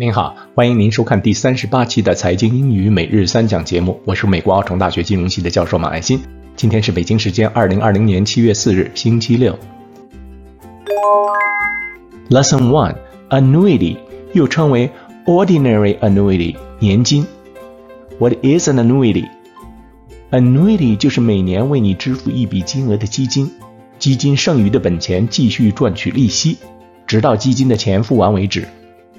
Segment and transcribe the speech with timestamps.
[0.00, 6.20] 您好，欢迎您收看第三十八期的财经英语每日三讲节目，我是美国奥城大学金融系的教授马爱新。
[6.54, 9.58] 今天是北京时间二零二零年七月四日，星期六。
[12.30, 12.94] Lesson One:
[13.28, 13.96] Annuity，
[14.34, 14.88] 又称为
[15.26, 17.26] Ordinary Annuity，年金。
[18.20, 23.50] What is an annuity？Annuity 就是每年为你支付一笔金额的基金，
[23.98, 26.56] 基金剩余的本钱继续赚取利息，
[27.04, 28.68] 直到基金的钱付完为止。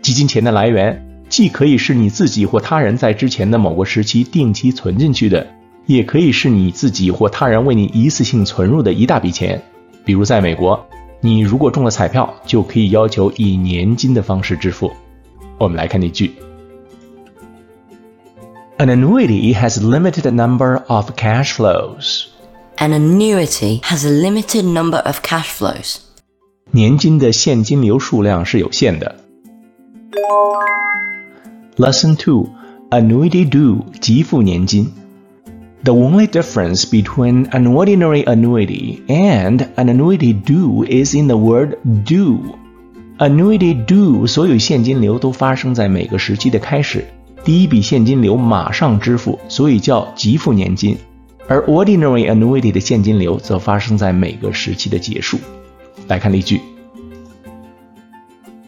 [0.00, 5.46] 基金钱的来源既可以是你自己或他人在之前的某个时期定期存进去的，
[5.86, 9.62] 也可以是你自己或他人为你一次性存入的一大笔钱。
[10.04, 10.86] 比如在美国，
[11.20, 14.90] 你如果中了彩票，就可以要求以年金的方式支付。
[15.58, 16.32] 我们来看例句
[18.78, 22.26] ：An annuity has a limited number of cash flows.
[22.76, 25.96] An annuity has a limited number of cash flows.
[26.70, 29.16] 年金的现金流数量是有限的。
[31.77, 32.47] Lesson 2
[32.91, 34.91] Annuity Due 给付年金
[35.83, 41.77] The only difference between an ordinary annuity and an annuity due is in the word
[42.05, 42.39] due.
[43.17, 47.05] Annuity due 所有现金流都发生在每个时期的开始，
[47.43, 50.95] 第一笔现金流马上支付，所以叫给付年金；
[51.47, 55.37] 而 ordinary annuity 的现金流则发生在每个时期的结束。
[56.07, 56.61] 来看例句。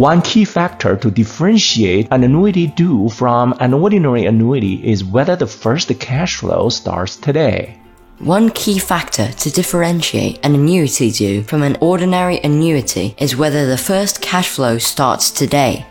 [0.00, 5.46] One key factor to differentiate an annuity due from an ordinary annuity is whether the
[5.46, 7.78] first cash flow starts today.
[8.18, 13.76] One key factor to differentiate an annuity due from an ordinary annuity is whether the
[13.78, 15.84] first cash flow starts today.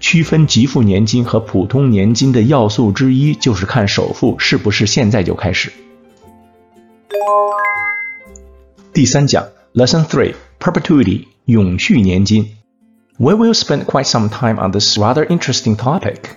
[0.00, 5.72] 区分给付年金和普通年金的要素之一，就是看首付是不是现在就开始。
[8.92, 12.48] 第三讲，Lesson Three Perpetuity 永续年金。
[13.18, 16.36] we will spend quite some time on this rather interesting topic.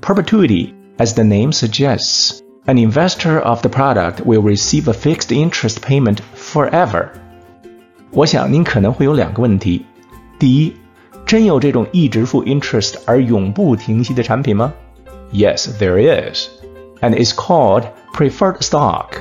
[0.00, 5.80] Perpetuity, as the name suggests, an investor of the product will receive a fixed interest
[5.80, 7.10] payment forever.
[8.10, 9.84] 我想您可能会有两个问题：
[10.38, 10.74] 第一，
[11.26, 14.72] 真有这种一直付 interest 而永不停息的产品吗？
[15.32, 16.48] Yes, there is,
[17.00, 17.84] and it's called
[18.14, 19.20] preferred stock.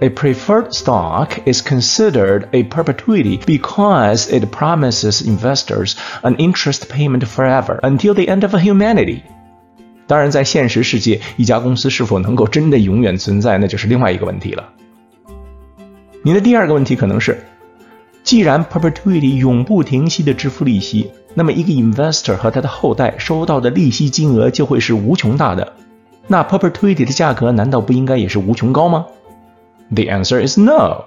[0.00, 7.80] A preferred stock is considered a perpetuity because it promises investors an interest payment forever
[7.82, 9.22] until the end of humanity.
[10.06, 14.68] 当然，在现实世界，一家公司是否能够真的永远存在，那就是另外一个问题了。
[16.22, 17.44] 你的第二个问题可能是，
[18.22, 25.72] 既然 perpetuity 永不停息的支付利息，那么一个 investor 和他的后代收到的利息金额就会是无穷大的。
[26.28, 29.06] 那 perpetuity 的价格难道不应该也是无穷高吗
[29.90, 31.04] ？The answer is no.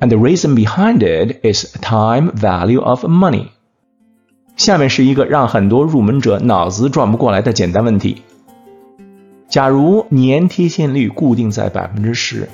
[0.00, 3.48] And the reason behind it is time value of money.
[4.56, 8.22] 下面是一个让很多入门者脑子转不过来的简单问题：
[9.48, 12.48] 假如年贴现率固定在百分之十，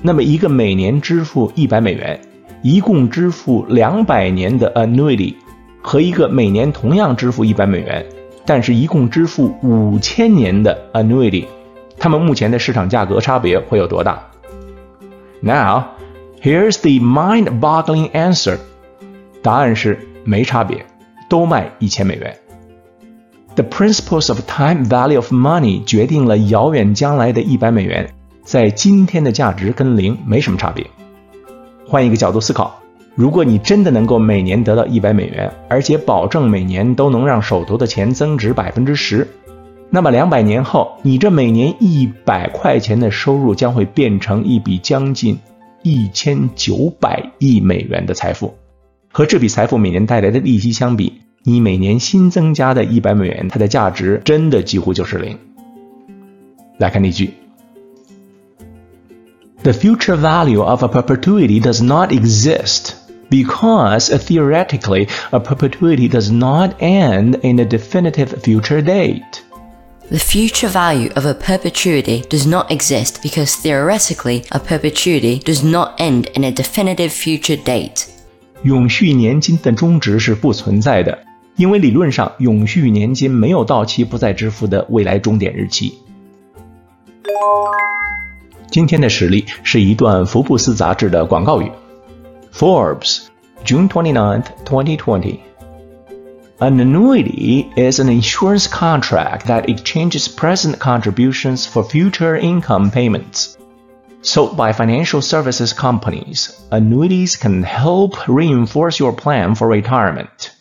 [0.00, 2.20] 那么一个每年支付一百美元，
[2.62, 5.34] 一共支付两百年的 annuity，
[5.82, 8.06] 和一个每年同样支付一百美元，
[8.46, 11.46] 但是一共支付五千年的 annuity，
[11.98, 14.30] 它们目前的市场价格差别会有多大
[15.42, 15.84] ？Now,
[16.40, 18.58] here's the mind-boggling answer.
[19.42, 20.86] 答案是没差别，
[21.28, 22.36] 都卖一千美元。
[23.54, 28.08] The principles of time value of money 决定了遥远将来的一百美元
[28.44, 30.86] 在今天的价值跟零没什么差别。
[31.86, 32.80] 换一个角度思考，
[33.14, 39.28] 如果你真的能够每年得到一百美元，而且保证每年都能让手头的钱增值百分之十，
[39.94, 45.38] 那么两百年后，你这每年一百块钱的收入将会变成一笔将近
[45.82, 48.54] 一千九百亿美元的财富。
[49.12, 55.38] 和这笔财富每年带来的利息相比，你每年新增加的一百美元，它的价值真的几乎就是零。
[56.78, 57.34] 来看例句
[59.62, 62.92] ：The future value of a perpetuity does not exist
[63.28, 69.42] because theoretically a perpetuity does not end in a definitive future date.
[70.09, 75.99] The future value of a perpetuity does not exist because theoretically a perpetuity does not
[75.99, 78.05] end in a definitive future date.
[78.63, 81.19] 永续年金的终值是不存在的，
[81.57, 85.97] 因为理论上永续年金没有到期不再支付的未来终点日期。
[88.71, 91.69] 今天的实例是一段福布斯杂志的广告语：
[92.53, 93.23] Forbes,
[93.65, 95.39] June 29, 2020.
[96.60, 103.56] An annuity is an insurance contract that exchanges present contributions for future income payments.
[104.20, 110.54] Sold by financial services companies, annuities can help reinforce your plan for retirement.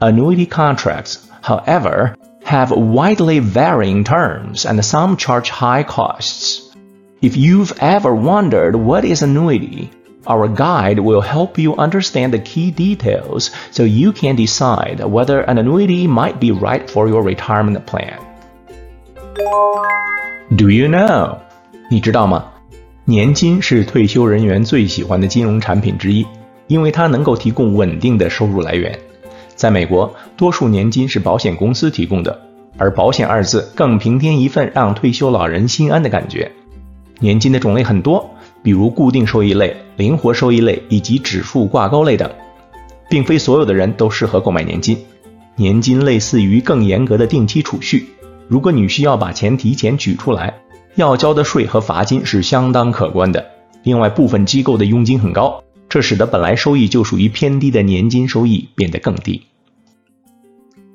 [0.00, 6.74] Annuity contracts, however, have widely varying terms and some charge high costs.
[7.20, 9.92] If you've ever wondered what is annuity,
[10.26, 15.58] our guide will help you understand the key details so you can decide whether an
[15.58, 18.18] annuity might be right for your retirement plan.
[20.56, 21.38] Do you know?
[21.90, 22.44] 你知道吗？
[23.04, 26.26] 年金是退休人员最喜欢的金融产品之一，
[26.68, 28.96] 因为它能够提供稳定的收入来源。
[29.56, 32.40] 在美国，多数年金是保险公司提供的，
[32.78, 36.50] 而“保险”二字更平添一份让退休老人心安的感觉。
[37.18, 38.31] 年金的种类很多。
[38.62, 42.30] 比如固定收益类、灵活收益类以及指数挂钩类等，
[43.10, 44.96] 并非所有的人都适合购买年金。
[45.56, 48.06] 年金类似于更严格的定期储蓄，
[48.48, 50.54] 如果你需要把钱提前取出来，
[50.94, 53.44] 要交的税和罚金是相当可观的。
[53.82, 59.42] 另外，部分机构的佣金很高，这使得本来收益就属于偏低的年金收益变得更低。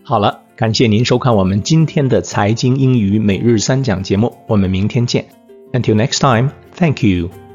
[0.04, 5.26] 好了，感谢您收看我们今天的财经英语每日三讲节目，我们明天见。
[5.74, 7.47] Until next time, thank you.